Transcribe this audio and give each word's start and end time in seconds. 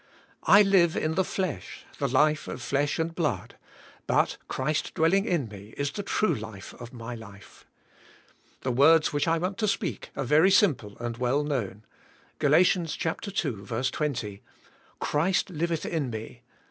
I 0.47 0.63
live 0.63 0.97
in 0.97 1.13
the 1.13 1.23
flesh, 1.23 1.85
the 1.99 2.07
life 2.07 2.47
of 2.47 2.59
flesh 2.59 2.97
and 2.97 3.13
blood, 3.13 3.55
but 4.07 4.37
Christ 4.47 4.95
dwelling 4.95 5.25
in 5.25 5.47
me 5.47 5.75
is 5.77 5.91
the 5.91 6.01
true 6.01 6.33
life 6.33 6.73
of 6.79 6.91
my 6.91 7.13
life. 7.13 7.67
The 8.61 8.71
words 8.71 9.13
which 9.13 9.27
I 9.27 9.37
want 9.37 9.59
to 9.59 9.67
speak 9.67 10.09
are 10.15 10.23
very 10.23 10.49
simple 10.49 10.97
and 10.97 11.17
well 11.17 11.43
known. 11.43 11.83
Gal. 12.39 12.57
2: 12.59 12.81
20. 12.81 14.43
"Christ 14.99 15.49
liveth 15.51 15.85
in 15.85 16.09
me. 16.09 16.41